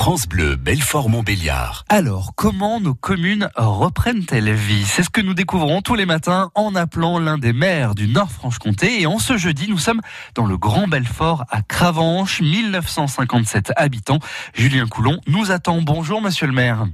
[0.00, 1.84] France Bleu, Belfort-Montbéliard.
[1.90, 4.86] Alors, comment nos communes reprennent-elles vie?
[4.86, 9.02] C'est ce que nous découvrons tous les matins en appelant l'un des maires du Nord-Franche-Comté.
[9.02, 10.00] Et en ce jeudi, nous sommes
[10.34, 14.20] dans le Grand Belfort à Cravanche, 1957 habitants.
[14.54, 15.82] Julien Coulon nous attend.
[15.82, 16.86] Bonjour, monsieur le maire.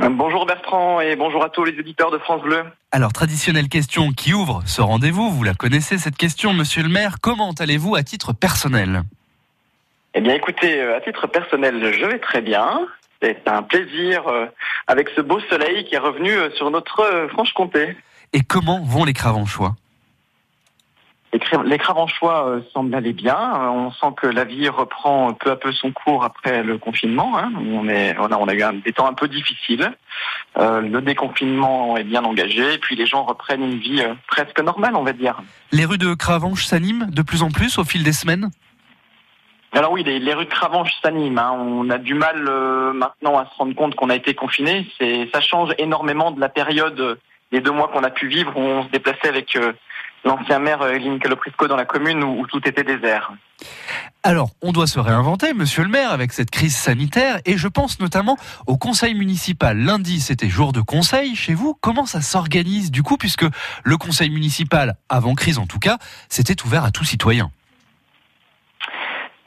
[0.00, 2.64] Bonjour Bertrand et bonjour à tous les auditeurs de France Bleu.
[2.90, 7.18] Alors, traditionnelle question qui ouvre ce rendez-vous, vous la connaissez cette question, monsieur le maire.
[7.20, 9.04] Comment allez-vous à titre personnel?
[10.14, 12.86] Eh bien écoutez, euh, à titre personnel, je vais très bien.
[13.22, 14.46] C'est un plaisir euh,
[14.86, 17.96] avec ce beau soleil qui est revenu euh, sur notre Franche-Comté.
[18.32, 19.74] Et comment vont les Cravanchois
[21.64, 23.38] les, Cravanchois semblent aller bien.
[23.70, 27.38] On sent que la vie reprend peu à peu son cours après le confinement.
[27.38, 27.50] Hein.
[27.56, 29.94] On, est, on, a, on a eu un, des temps un peu difficiles.
[30.58, 32.74] Euh, le déconfinement est bien engagé.
[32.74, 35.40] Et puis les gens reprennent une vie presque normale, on va dire.
[35.72, 38.50] Les rues de Cravanche s'animent de plus en plus au fil des semaines?
[39.74, 40.50] Alors oui, les, rues de
[41.02, 41.38] s'animent.
[41.38, 41.52] Hein.
[41.58, 44.86] On a du mal euh, maintenant à se rendre compte qu'on a été confiné.
[44.98, 47.18] C'est, ça change énormément de la période
[47.52, 49.56] des deux mois qu'on a pu vivre où on se déplaçait avec
[50.24, 53.32] l'ancien maire euh, Lynn Caloprisco dans la commune où, tout était désert.
[54.22, 57.98] Alors, on doit se réinventer, monsieur le maire, avec cette crise sanitaire, et je pense
[57.98, 58.36] notamment
[58.66, 59.76] au conseil municipal.
[59.78, 61.76] Lundi, c'était jour de conseil chez vous.
[61.80, 63.46] Comment ça s'organise du coup, puisque
[63.82, 65.98] le conseil municipal, avant crise en tout cas,
[66.28, 67.50] c'était ouvert à tout citoyen?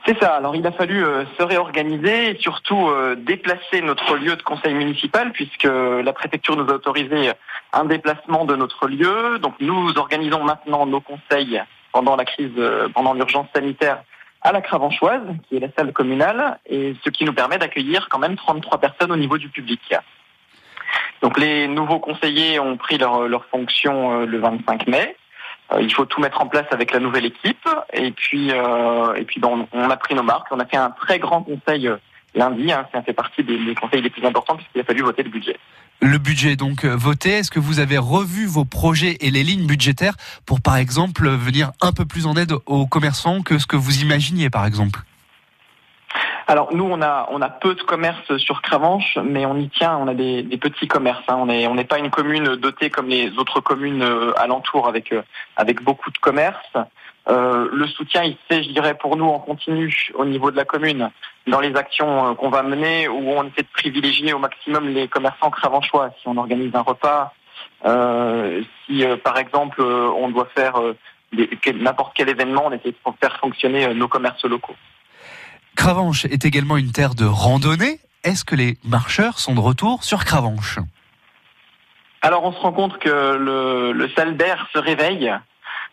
[0.06, 0.36] C'est ça.
[0.36, 4.76] Alors il a fallu euh, se réorganiser et surtout euh, déplacer notre lieu de conseil
[4.76, 7.32] municipal puisque la préfecture nous a autorisé
[7.74, 9.40] un déplacement de notre lieu.
[9.40, 11.60] Donc nous organisons maintenant nos conseils
[11.92, 14.04] pendant la crise, euh, pendant l'urgence sanitaire
[14.42, 18.20] à la Cravanchoise, qui est la salle communale, et ce qui nous permet d'accueillir quand
[18.20, 19.82] même 33 personnes au niveau du public.
[21.24, 25.16] Donc les nouveaux conseillers ont pris leur, leur fonction le 25 mai.
[25.72, 27.68] Euh, il faut tout mettre en place avec la nouvelle équipe.
[27.94, 30.48] Et puis, euh, et puis bon, on a pris nos marques.
[30.52, 31.98] On a fait un très grand conseil euh,
[32.36, 32.72] lundi.
[32.72, 35.30] Hein, ça fait partie des, des, conseils les plus importants puisqu'il a fallu voter le
[35.30, 35.58] budget.
[36.02, 37.32] Le budget donc voté.
[37.32, 41.72] Est-ce que vous avez revu vos projets et les lignes budgétaires pour, par exemple, venir
[41.82, 45.00] un peu plus en aide aux commerçants que ce que vous imaginiez, par exemple?
[46.48, 49.98] Alors nous, on a peu de commerces sur Cravanche, mais on y tient.
[49.98, 51.24] On a des, petits commerces.
[51.28, 51.38] Hein.
[51.40, 55.12] On est on n'est pas une commune dotée comme les autres communes euh, alentours avec
[55.12, 55.24] euh,
[55.56, 56.78] avec beaucoup de commerces.
[57.28, 60.56] Euh, le soutien, il se fait, je dirais, pour nous en continu au niveau de
[60.56, 61.10] la commune
[61.48, 65.08] dans les actions euh, qu'on va mener, où on essaie de privilégier au maximum les
[65.08, 66.12] commerçants cravanchois.
[66.22, 67.34] Si on organise un repas,
[68.86, 70.76] si par exemple on doit faire
[71.74, 74.76] n'importe quel événement, on essaie de faire fonctionner nos commerces locaux.
[75.76, 78.00] Cravanche est également une terre de randonnée.
[78.24, 80.80] Est-ce que les marcheurs sont de retour sur Cravanche?
[82.22, 85.32] Alors on se rend compte que le, Salbert se réveille.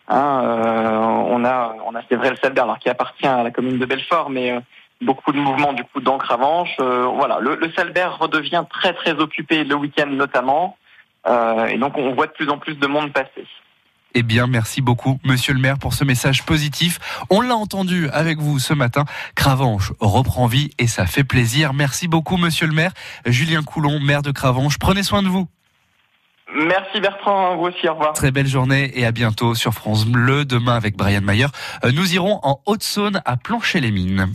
[0.07, 0.97] Hein, euh,
[1.29, 4.29] on a, on a c'est vrai le Salbert, qui appartient à la commune de Belfort,
[4.29, 4.59] mais euh,
[5.01, 6.75] beaucoup de mouvements du coup dans Cravanche.
[6.79, 10.77] Euh, voilà, le, le, Salbert redevient très très occupé le week-end notamment,
[11.69, 13.45] et donc on voit de plus en plus de monde passer.
[14.15, 16.99] Eh bien, merci beaucoup, monsieur le maire, pour ce message positif.
[17.29, 19.05] On l'a entendu avec vous ce matin.
[19.35, 21.73] Cravanche reprend vie et ça fait plaisir.
[21.73, 22.91] Merci beaucoup, monsieur le maire.
[23.25, 24.77] Julien Coulon, maire de Cravanche.
[24.77, 25.47] Prenez soin de vous.
[26.55, 28.13] Merci Bertrand, vous aussi, au revoir.
[28.13, 30.45] Très belle journée et à bientôt sur France Bleu.
[30.45, 31.47] Demain avec Brian Mayer,
[31.93, 34.31] nous irons en Haute-Saône à Plancher-les-Mines.